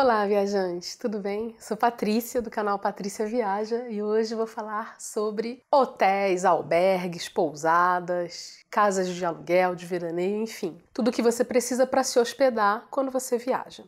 [0.00, 1.56] Olá, viajantes, tudo bem?
[1.58, 9.08] Sou Patrícia do canal Patrícia Viaja e hoje vou falar sobre hotéis, albergues, pousadas, casas
[9.08, 13.38] de aluguel, de veraneio, enfim, tudo o que você precisa para se hospedar quando você
[13.38, 13.82] viaja.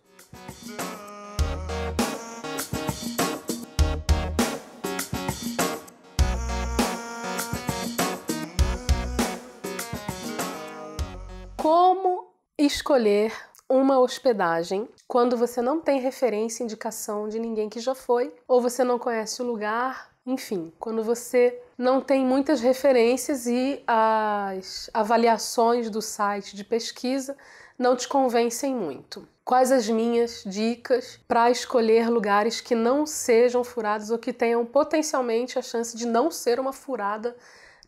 [11.57, 13.33] Como escolher
[13.71, 18.83] uma hospedagem quando você não tem referência, indicação de ninguém que já foi, ou você
[18.83, 26.03] não conhece o lugar, enfim, quando você não tem muitas referências e as avaliações do
[26.03, 27.37] site de pesquisa
[27.79, 29.27] não te convencem muito.
[29.45, 35.59] Quais as minhas dicas para escolher lugares que não sejam furados ou que tenham potencialmente
[35.59, 37.37] a chance de não ser uma furada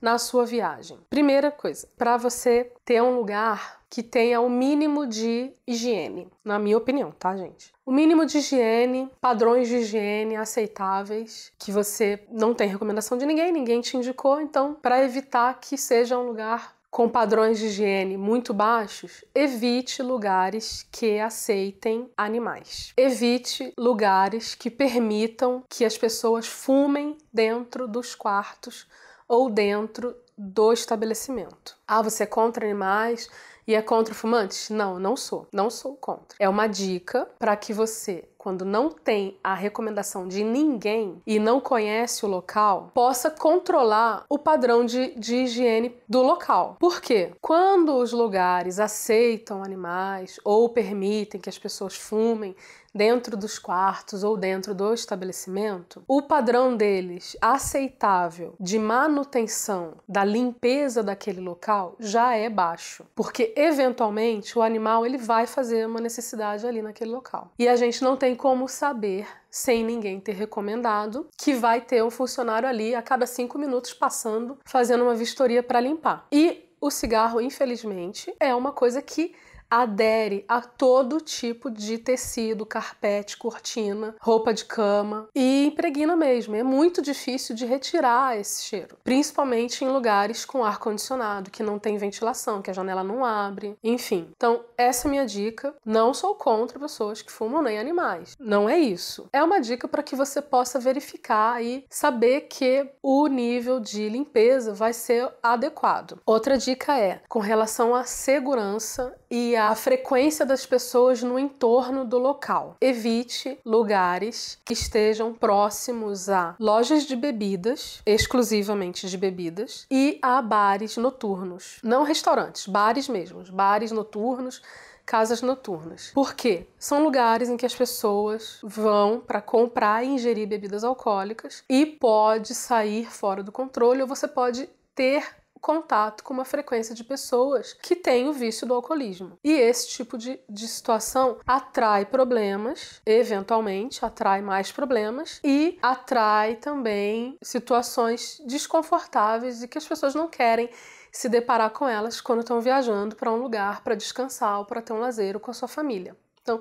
[0.03, 0.99] na sua viagem?
[1.09, 6.77] Primeira coisa, para você ter um lugar que tenha o mínimo de higiene, na minha
[6.77, 7.73] opinião, tá, gente?
[7.87, 13.53] O mínimo de higiene, padrões de higiene aceitáveis, que você não tem recomendação de ninguém,
[13.53, 18.53] ninguém te indicou, então, para evitar que seja um lugar com padrões de higiene muito
[18.53, 22.93] baixos, evite lugares que aceitem animais.
[22.97, 28.87] Evite lugares que permitam que as pessoas fumem dentro dos quartos
[29.33, 31.75] ou dentro do estabelecimento.
[31.89, 33.31] Ah, você é contra animais?
[33.67, 34.69] E é contra fumantes?
[34.69, 35.47] Não, não sou.
[35.53, 36.37] Não sou contra.
[36.39, 41.61] É uma dica para que você, quando não tem a recomendação de ninguém e não
[41.61, 46.77] conhece o local, possa controlar o padrão de, de higiene do local.
[46.79, 47.33] Por quê?
[47.41, 52.55] Quando os lugares aceitam animais ou permitem que as pessoas fumem
[52.95, 61.03] dentro dos quartos ou dentro do estabelecimento, o padrão deles aceitável de manutenção da limpeza
[61.03, 66.83] daquele local já é baixo, porque eventualmente o animal ele vai fazer uma necessidade ali
[66.83, 67.51] naquele local.
[67.59, 72.11] E a gente não tem como saber sem ninguém ter recomendado, que vai ter um
[72.11, 76.27] funcionário ali a cada cinco minutos passando, fazendo uma vistoria para limpar.
[76.33, 79.35] E o cigarro, infelizmente, é uma coisa que
[79.73, 86.55] adere a todo tipo de tecido, carpete, cortina, roupa de cama e impregna mesmo.
[86.55, 91.79] É muito difícil de retirar esse cheiro, principalmente em lugares com ar condicionado, que não
[91.79, 94.29] tem ventilação, que a janela não abre, enfim.
[94.37, 95.75] Então, essa é minha dica.
[95.87, 98.37] Não sou contra pessoas que fumam nem animais.
[98.39, 99.27] Não é isso.
[99.33, 104.75] É uma dica para que você possa verificar e saber que o nível de limpeza
[104.75, 106.21] vai ser adequado.
[106.27, 112.19] Outra dica é com relação à segurança e a frequência das pessoas no entorno do
[112.19, 112.77] local.
[112.81, 120.97] Evite lugares que estejam próximos a lojas de bebidas, exclusivamente de bebidas, e a bares
[120.97, 121.79] noturnos.
[121.83, 124.63] Não restaurantes, bares mesmos, bares noturnos
[125.05, 126.11] casas noturnas.
[126.15, 126.67] Por quê?
[126.79, 132.55] São lugares em que as pessoas vão para comprar e ingerir bebidas alcoólicas e pode
[132.55, 137.95] sair fora do controle ou você pode ter contato com uma frequência de pessoas que
[137.95, 139.39] têm o vício do alcoolismo.
[139.45, 147.39] E esse tipo de, de situação atrai problemas, eventualmente atrai mais problemas e atrai também
[147.41, 150.69] situações desconfortáveis e que as pessoas não querem
[151.13, 154.93] se deparar com elas quando estão viajando para um lugar para descansar ou para ter
[154.93, 156.17] um lazer com a sua família.
[156.43, 156.61] Então,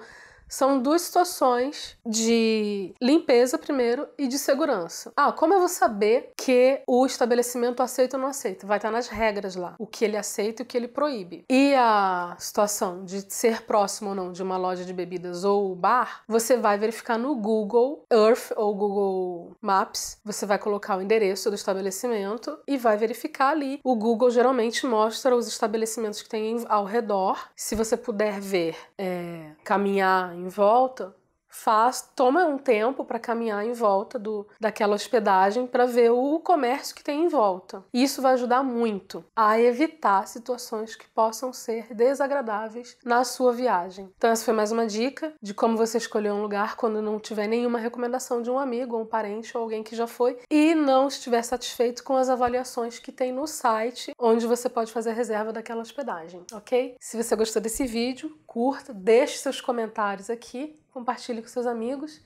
[0.51, 5.13] são duas situações de limpeza primeiro e de segurança.
[5.15, 8.67] Ah, como eu vou saber que o estabelecimento aceita ou não aceita?
[8.67, 11.45] Vai estar nas regras lá, o que ele aceita e o que ele proíbe.
[11.49, 16.23] E a situação de ser próximo ou não de uma loja de bebidas ou bar,
[16.27, 20.19] você vai verificar no Google Earth ou Google Maps.
[20.25, 23.79] Você vai colocar o endereço do estabelecimento e vai verificar ali.
[23.85, 27.49] O Google geralmente mostra os estabelecimentos que tem ao redor.
[27.55, 31.15] Se você puder ver, é, caminhar em volta,
[31.51, 36.95] faz, toma um tempo para caminhar em volta do, daquela hospedagem para ver o comércio
[36.95, 37.83] que tem em volta.
[37.93, 44.09] Isso vai ajudar muito a evitar situações que possam ser desagradáveis na sua viagem.
[44.17, 47.47] Então essa foi mais uma dica de como você escolher um lugar quando não tiver
[47.47, 51.41] nenhuma recomendação de um amigo, um parente ou alguém que já foi e não estiver
[51.43, 55.81] satisfeito com as avaliações que tem no site onde você pode fazer a reserva daquela
[55.81, 56.95] hospedagem, ok?
[56.99, 62.21] Se você gostou desse vídeo, curta, deixe seus comentários aqui compartilhe com seus amigos,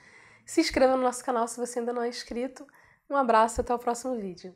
[0.45, 2.67] se inscreva no nosso canal se você ainda não é inscrito.
[3.09, 4.55] Um abraço e até o próximo vídeo.